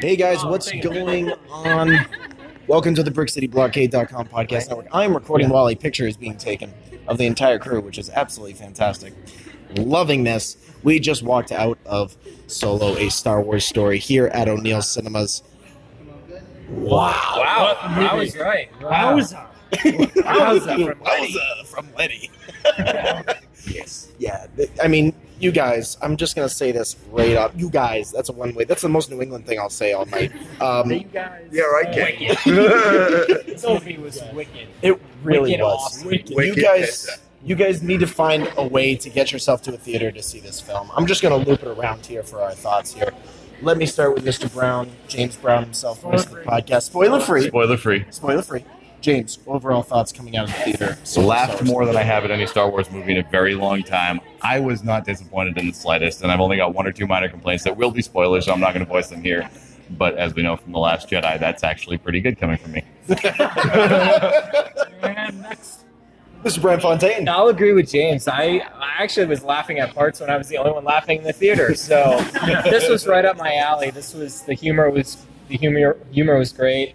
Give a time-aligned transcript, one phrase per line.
[0.00, 2.06] Hey guys, oh, what's going on?
[2.68, 4.86] Welcome to the BrickCityBlockade.com podcast network.
[4.92, 6.72] I'm recording while a picture is being taken
[7.08, 9.12] of the entire crew, which is absolutely fantastic.
[9.74, 10.56] Loving this.
[10.84, 12.16] We just walked out of
[12.46, 15.42] Solo, a Star Wars story here at O'Neill Cinemas.
[16.68, 17.34] Wow.
[17.36, 18.70] Wow, I was right.
[18.80, 19.18] Wow.
[19.18, 19.46] Wowza.
[19.72, 22.30] Wowza from Wowza from Letty.
[23.66, 24.12] yes.
[24.20, 24.46] Yeah.
[24.80, 27.52] I mean, you guys, I'm just going to say this right up.
[27.56, 28.64] You guys, that's a one way.
[28.64, 30.32] That's the most New England thing I'll say all night.
[30.60, 31.48] Um, You guys.
[31.52, 32.38] Yeah, right, Wicked.
[32.38, 32.54] King.
[33.46, 34.68] This movie was wicked.
[34.82, 35.78] it really Wicked was.
[35.80, 36.08] awesome.
[36.08, 36.30] Wicked.
[36.30, 37.08] you guys
[37.44, 40.40] you guys need to find a way to get yourself to a theater to see
[40.40, 43.12] this film i'm just going to loop it around here for our thoughts here
[43.62, 47.46] let me start with mr brown james brown himself voice of the podcast spoiler free
[47.46, 48.04] Spoiler free.
[48.10, 48.64] spoiler free
[49.00, 52.30] james overall thoughts coming out of the theater So Laughed more than I have at
[52.30, 54.20] any Star Wars movie in a very long time.
[54.42, 57.28] I was not disappointed in the slightest, and I've only got one or two minor
[57.28, 59.48] complaints that will be spoilers, so I'm not going to voice them here.
[59.90, 62.84] But as we know from The Last Jedi, that's actually pretty good coming from me.
[65.02, 65.84] And next.
[66.44, 68.26] mr brent fontaine I'll agree with James.
[68.28, 71.24] I, I actually was laughing at parts when I was the only one laughing in
[71.24, 71.74] the theater.
[71.74, 72.18] So
[72.64, 73.90] this was right up my alley.
[73.90, 76.94] This was the humor was the humor humor was great.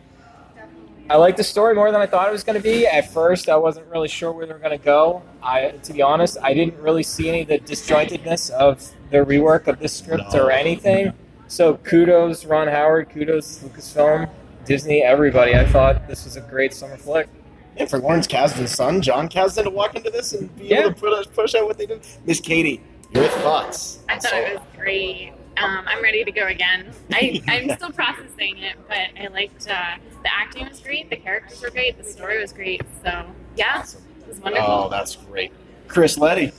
[1.09, 2.87] I liked the story more than I thought it was going to be.
[2.87, 5.21] At first, I wasn't really sure where they were going to go.
[5.41, 9.67] I, to be honest, I didn't really see any of the disjointedness of the rework
[9.67, 10.39] of this script No.
[10.45, 11.13] or anything.
[11.47, 13.09] So kudos, Ron Howard.
[13.09, 14.29] Kudos, Lucasfilm,
[14.65, 15.55] Disney, everybody.
[15.55, 17.27] I thought this was a great summer flick.
[17.75, 20.89] and for lawrence kasdan's son jon kasdan to walk into this and be able Yeah.
[20.89, 22.79] to push, push out what they did miss katie
[23.11, 25.33] your thoughts I thought it was great.
[25.57, 26.91] Um, I'm ready to go again.
[27.11, 31.61] I, I'm still processing it, but I liked uh, the acting was great, the characters
[31.61, 32.81] were great, the story was great.
[33.03, 34.67] So yeah, it was wonderful.
[34.67, 35.51] oh that's great
[35.87, 36.51] chris letty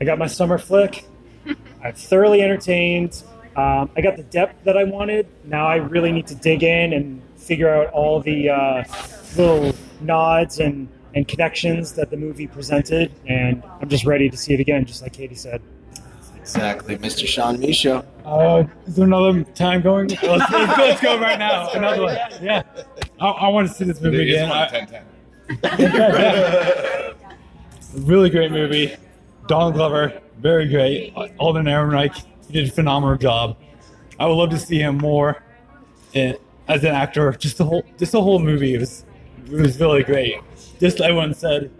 [0.00, 1.04] I got my summer flick.
[1.84, 3.22] I'm thoroughly entertained.
[3.54, 5.26] Um, I got the depth that I wanted.
[5.44, 8.84] Now I really need to dig in and figure out all the uh,
[9.36, 13.12] little nods and, and connections that the movie presented.
[13.26, 15.60] And I'm just ready to see it again, just like Katie said.
[16.36, 20.08] exactly mr sean misha Uh, is there another time going?
[20.22, 20.22] Let's,
[20.52, 21.70] let's, let's go right now.
[21.70, 22.16] Another one.
[22.42, 22.62] Yeah.
[23.20, 24.50] I, I want to see this movie again.
[24.52, 25.02] I-
[27.94, 28.94] really great movie.
[29.48, 31.12] Don Glover, very great.
[31.38, 33.56] Alden Ehrenreich, he did a phenomenal job.
[34.18, 35.42] I would love to see him more
[36.12, 36.36] in,
[36.68, 37.32] as an actor.
[37.32, 39.04] Just the whole, just the whole movie it was,
[39.46, 40.36] it was really great.
[40.78, 41.70] Just like everyone said,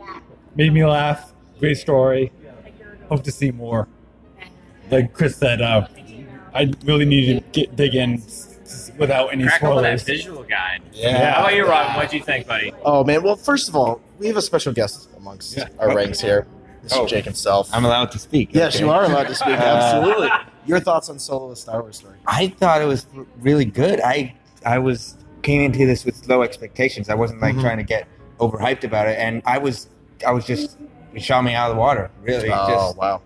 [0.56, 1.32] made me laugh.
[1.60, 2.32] Great story.
[3.08, 3.86] Hope to see more.
[4.90, 5.86] Like Chris said, uh,
[6.54, 8.22] I really need to get dig in
[8.98, 10.02] without any Crack open that spoilers.
[10.02, 10.82] visual guide.
[10.92, 11.94] yeah How about you, Robin?
[11.96, 12.72] What'd you think, buddy?
[12.84, 13.22] Oh man!
[13.22, 15.68] Well, first of all, we have a special guest amongst Yeah.
[15.78, 16.46] our ranks here,
[16.84, 16.92] Mr.
[16.98, 17.06] Oh.
[17.06, 17.68] Jake himself.
[17.72, 18.50] I'm allowed to speak.
[18.52, 18.84] yes, okay.
[18.84, 19.48] you are allowed to speak.
[19.58, 20.28] Uh, Absolutely.
[20.66, 22.16] Your thoughts on Solo: A Star Wars Story?
[22.26, 23.06] I thought it was
[23.40, 24.00] really good.
[24.00, 24.34] I
[24.64, 27.08] I was came into this with low expectations.
[27.08, 27.62] I wasn't like Mhm.
[27.62, 28.06] trying to get
[28.38, 29.88] overhyped about it, and I was
[30.26, 30.76] I was just
[31.14, 32.10] it shot me out of the water.
[32.22, 33.22] Really, Oh just wow!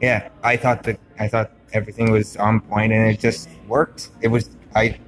[0.00, 0.28] yeah.
[0.42, 4.10] I thought that I thought everything was on point, and it just worked.
[4.20, 4.98] It was I.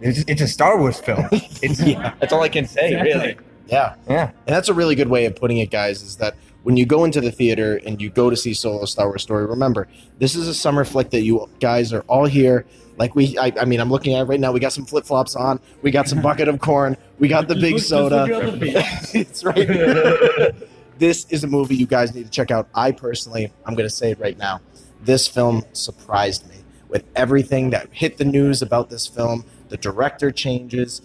[0.00, 1.26] It's, just, it's a Star Wars film.
[1.32, 1.78] It's
[2.20, 3.00] that's all I can say.
[3.00, 3.36] Really,
[3.68, 4.30] Yeah, yeah.
[4.46, 6.02] and that's a really good way of putting it, guys.
[6.02, 9.06] Is that when you go into the theater and you go to see Solo: Star
[9.06, 9.86] Wars Story, remember
[10.18, 12.66] this is a summer flick that you guys are all here.
[12.98, 14.52] Like we, I, I mean, I'm looking at it right now.
[14.52, 15.60] We got some flip flops on.
[15.82, 16.96] We got some bucket of corn.
[17.18, 18.34] We got the big Just look- just soda.
[18.34, 19.14] look at the feet.
[19.28, 20.54] it's right.
[20.98, 22.68] this is a movie you guys need to check out.
[22.74, 24.60] I personally, I'm going to say it right now.
[25.02, 26.56] This film surprised me
[26.88, 29.44] with everything that hit the news about this film.
[29.68, 31.02] The director changes.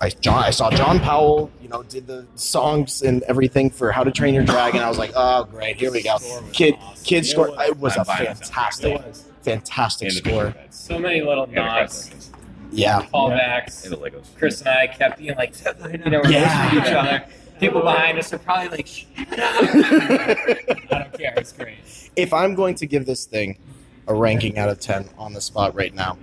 [0.00, 4.04] I, John, I saw John Powell, you know, did the songs and everything for How
[4.04, 4.80] to Train Your Dragon.
[4.80, 6.18] I was like, oh, great, here we go.
[6.52, 7.50] Kid, kid score.
[7.62, 8.36] It was a I'm buying it.
[8.38, 9.02] fantastic,
[9.42, 10.54] fantastic And score.
[10.70, 12.30] So many little nods,
[12.70, 13.82] Yeah, callbacks.
[13.84, 14.26] And the Legos.
[14.36, 15.54] Chris and I kept being like,
[15.90, 16.76] you know, we're Yeah.
[16.76, 17.24] each other.
[17.60, 21.34] People behind us are probably like, "Shut up." I don't care.
[21.36, 21.78] It's great.
[22.16, 23.58] if I'm going to give this thing
[24.06, 26.16] a ranking out of 10 on the spot right now,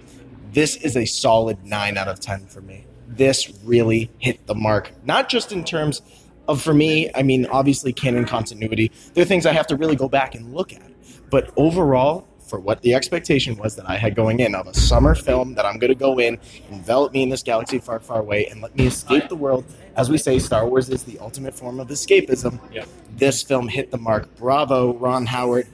[0.51, 2.85] this is a solid 9 out of 10 for me.
[3.07, 6.01] This really hit the mark, not just in terms
[6.47, 8.91] of, for me, I mean, obviously canon continuity.
[9.13, 10.91] There are things I have to really go back and look at.
[11.29, 15.15] But overall, for what the expectation was that I had going in of a summer
[15.15, 16.37] film that I'm going to go in,
[16.69, 19.65] envelop me in this galaxy far, far away, and let me escape the world.
[19.95, 22.59] As we say, Star Wars is the ultimate form of escapism.
[22.71, 22.85] Yeah.
[23.17, 24.33] This film hit the mark.
[24.35, 25.67] Bravo, Ron Howard,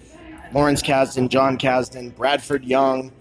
[0.54, 3.12] Lawrence Kasdan, Jon Kasdan, Bradford Young,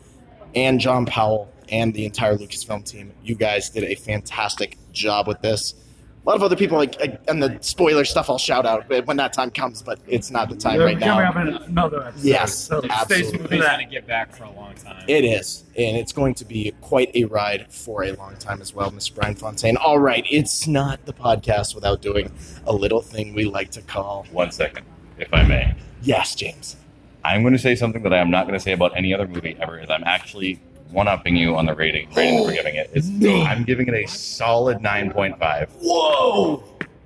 [0.55, 3.12] and John Powell, and the entire Lucasfilm team.
[3.23, 5.75] You guys did a fantastic job with this.
[6.22, 9.17] A lot of other people like like- and the spoiler stuff I'll shout out when
[9.17, 11.31] that time comes, but it's not the time They're right coming now.
[11.31, 12.25] up in another episode.
[12.26, 13.38] Yes, so stay absolutely.
[13.38, 13.70] tuned for that.
[13.81, 15.02] gonna get back for a long time.
[15.08, 18.75] It is, and it's going to be quite a ride for a long time as
[18.75, 19.14] well, Mr.
[19.14, 19.78] Brian Fontaine.
[19.78, 22.31] All right, it's not the podcast without doing
[22.67, 24.84] a little thing we like to call One second,
[25.19, 25.75] if I may.
[26.02, 26.76] yes, James.
[27.25, 29.26] I'm going to say something that I am not going to say about any other
[29.26, 29.78] movie ever.
[29.78, 30.61] Is I'm actually
[30.93, 32.91] one upping you on the rating rating that we're giving it.
[32.93, 36.65] It's, I'm giving it a solid 9.5, Whoa!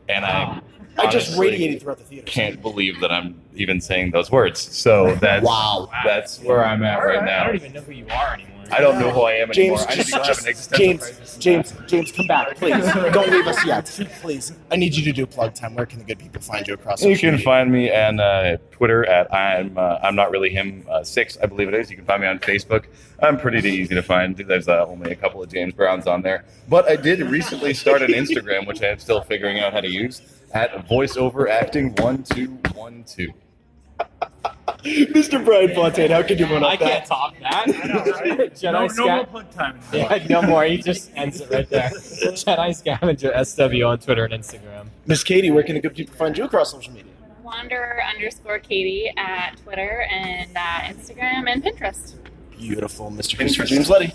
[0.08, 0.60] and I
[0.96, 2.24] I just honestly radiated throughout the theater.
[2.26, 4.60] I can't believe that I'm even saying those words.
[4.60, 5.88] So that's Wow.
[6.04, 7.20] That's where I'm at right now.
[7.20, 7.46] I now.
[7.46, 8.53] don't even know who you are anymore.
[8.70, 9.86] I don't know who I am James, anymore.
[9.88, 10.44] I need to go have an
[10.74, 11.36] James, crisis.
[11.38, 12.84] James, James, come back, please.
[13.12, 13.86] don't leave us yet,
[14.20, 14.52] please.
[14.70, 15.74] I need you to do plug time.
[15.74, 17.02] Where can the good people find you across?
[17.02, 21.04] You can find me on uh, Twitter at I'm uh, I'm not really him uh,
[21.04, 21.90] six, I believe it is.
[21.90, 22.84] You can find me on Facebook.
[23.20, 24.36] I'm pretty easy to find.
[24.36, 28.02] There's uh, only a couple of James Browns on there, but I did recently start
[28.02, 30.20] an Instagram, which I am still figuring out how to use
[30.52, 33.34] at voiceoveracting1212.
[35.14, 35.42] Mr.
[35.42, 36.10] Brian Fontaine.
[36.10, 36.82] How could you run up that?
[36.82, 37.08] I can't that?
[37.08, 37.66] top that.
[38.54, 39.80] Jedi No, no Sca- more plug time.
[39.92, 40.64] Yeah, no more.
[40.64, 41.88] He just ends it right there.
[41.90, 44.88] Jedi Scavenger SW on Twitter and Instagram.
[45.06, 47.10] Miss Katie, where can the good people find you across social media?
[47.42, 52.14] Wander underscore Katie at Twitter and uh, Instagram and Pinterest.
[52.58, 53.36] Beautiful, Mr.
[53.36, 54.12] Christopher James Letty.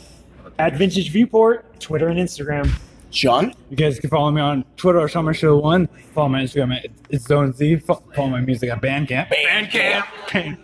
[0.59, 2.71] At Vintage Viewport, Twitter and Instagram.
[3.11, 5.87] John, You guys can follow me on Twitter at Summer Show One.
[6.13, 7.77] Follow my Instagram at it's Zone Z.
[7.77, 9.29] Follow my music at Bandcamp.
[9.29, 10.05] Bandcamp.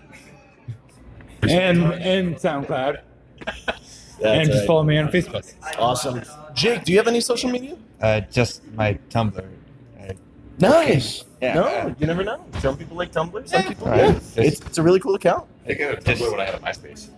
[1.44, 3.02] and and SoundCloud.
[4.24, 5.52] and just follow me on Facebook.
[5.80, 6.22] Awesome.
[6.54, 7.78] Jake, do you have any social media?
[8.02, 9.44] Uh, just my Tumblr.
[10.58, 11.26] Nice.
[11.42, 11.54] Yeah.
[11.56, 12.46] No, you never know.
[12.60, 13.48] Some people like Tumblr.
[13.48, 13.98] Some people, Right.
[14.00, 14.20] yeah.
[14.38, 15.46] It's, it's a really cool account.
[15.66, 17.10] I think I did what I had on MySpace.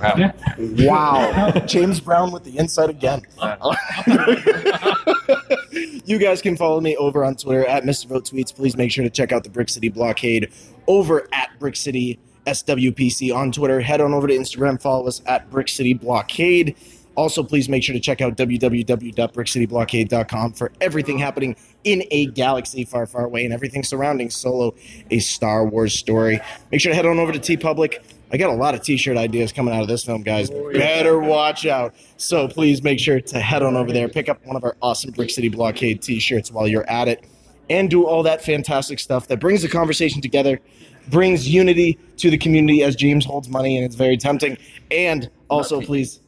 [0.00, 0.14] Wow.
[0.16, 0.32] Yeah.
[0.58, 1.50] Wow.
[1.66, 3.22] James Brown with the inside again.
[6.04, 8.06] you guys can follow me over on Twitter at Mr.
[8.06, 8.54] Vote Tweets.
[8.54, 10.52] Please make sure to check out the Brick City Blockade
[10.86, 13.80] over at Brick City SWPC on Twitter.
[13.80, 16.76] Head on over to Instagram, follow us at Brick City Blockade.
[17.16, 23.06] Also, please make sure to check out www.brickcityblockade.com for everything happening in a galaxy far,
[23.06, 24.74] far away and everything surrounding Solo,
[25.10, 26.38] a Star Wars story.
[26.70, 28.02] Make sure to head on over to TeePublic.
[28.32, 30.50] I got a lot of t-shirt ideas coming out of this film, guys.
[30.50, 31.94] Better watch out.
[32.16, 35.12] So please make sure to head on over there, pick up one of our awesome
[35.12, 37.24] Brick City Blockade t-shirts while you're at it,
[37.70, 40.60] and do all that fantastic stuff that brings the conversation together,
[41.08, 44.58] brings unity to the community as James holds money and it's very tempting.
[44.90, 46.20] And also please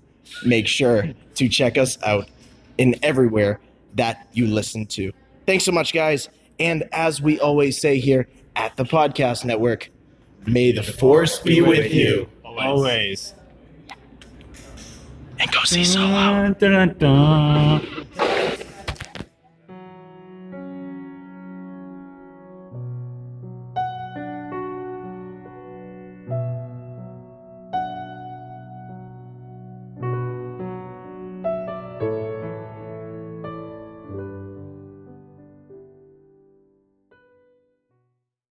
[0.44, 2.28] make sure to check us out
[2.76, 3.60] in everywhere
[3.94, 5.12] that you listen to.
[5.46, 6.28] Thanks so much, guys.
[6.60, 9.90] And as we always say here at the Podcast Network,
[10.46, 12.28] may the force be with you.
[12.44, 13.34] Always.
[15.38, 16.52] And go see Solo.
[16.54, 18.07] Dun, dun, dun.